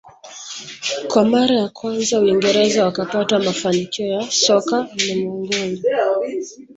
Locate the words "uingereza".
2.19-2.85